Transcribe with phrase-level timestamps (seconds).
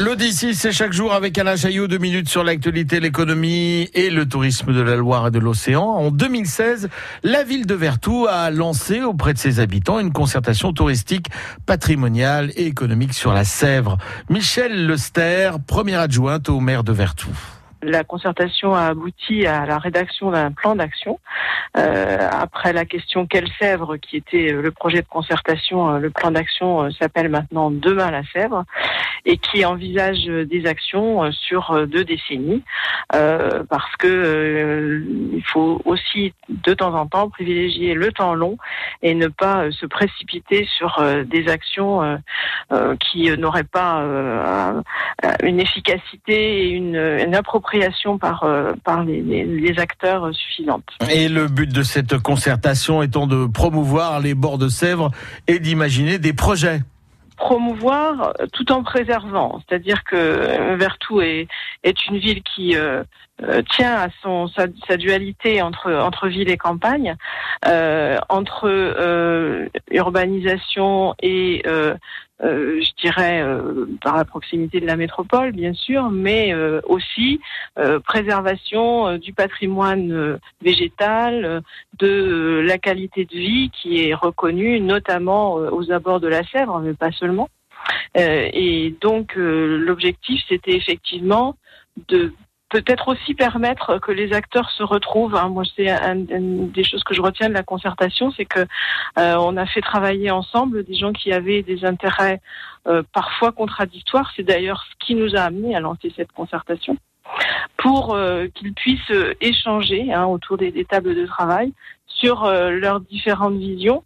[0.00, 4.72] L'Odyssée, c'est chaque jour avec Alain Chaillot, deux minutes sur l'actualité, l'économie et le tourisme
[4.72, 5.82] de la Loire et de l'océan.
[5.82, 6.88] En 2016,
[7.24, 11.26] la ville de Vertou a lancé auprès de ses habitants une concertation touristique,
[11.66, 13.98] patrimoniale et économique sur la Sèvre.
[14.28, 17.30] Michel Lester, première adjointe au maire de Vertou.
[17.82, 21.20] La concertation a abouti à la rédaction d'un plan d'action.
[21.76, 26.32] Euh, après la question Quelle Sèvre, qui était le projet de concertation, euh, le plan
[26.32, 28.64] d'action euh, s'appelle maintenant Demain la Sèvre
[29.24, 32.62] et qui envisage des actions sur deux décennies
[33.10, 38.56] parce que il faut aussi de temps en temps privilégier le temps long
[39.02, 42.20] et ne pas se précipiter sur des actions
[43.00, 44.04] qui n'auraient pas
[45.42, 50.80] une efficacité et une, appropriation par, euh, par les, acteurs suffisants.
[51.10, 55.10] Et le but de cette concertation étant de promouvoir les bords de Sèvres
[55.46, 56.80] et d'imaginer des projets
[57.38, 59.60] promouvoir tout en préservant.
[59.60, 61.46] C'est-à-dire que Vertou est,
[61.84, 63.02] est une ville qui euh,
[63.42, 67.16] euh, tient à son sa, dualité entre entre ville et campagne,
[67.66, 68.68] euh, entre
[69.90, 71.62] urbanisation et
[72.42, 73.44] euh, je dirais
[74.02, 77.40] par la proximité de la métropole, bien sûr, mais aussi
[78.04, 81.62] préservation du patrimoine végétal,
[81.98, 86.94] de la qualité de vie qui est reconnue, notamment aux abords de la Sèvre, mais
[86.94, 87.48] pas seulement.
[88.14, 91.56] et donc l'objectif, c'était effectivement
[92.08, 92.32] de
[92.68, 95.34] peut-être aussi permettre que les acteurs se retrouvent.
[95.34, 95.48] Hein.
[95.48, 98.60] Moi, c'est une des choses que je retiens de la concertation, c'est que
[99.18, 102.40] euh, on a fait travailler ensemble des gens qui avaient des intérêts
[102.86, 104.30] euh, parfois contradictoires.
[104.36, 106.96] C'est d'ailleurs ce qui nous a amené à lancer cette concertation
[107.76, 111.72] pour euh, qu'ils puissent échanger hein, autour des, des, tables de travail
[112.06, 114.02] sur leurs différentes visions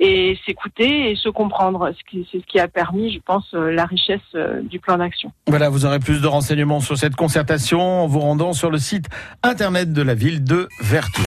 [0.00, 1.92] et s'écouter et se comprendre.
[2.10, 5.30] C'est ce qui a permis, je pense, euh, la richesse euh, du plan d'action.
[5.46, 9.06] Voilà, vous aurez plus de renseignements sur cette concertation en vous rendant sur le site
[9.42, 11.10] internet de la ville de Vertou.